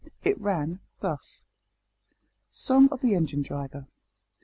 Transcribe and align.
It 0.23 0.41
ran 0.41 0.79
thus 1.01 1.45
SONG 2.49 2.89
OF 2.91 3.01
THE 3.01 3.13
ENGINE 3.13 3.43
DRIVER. 3.43 3.85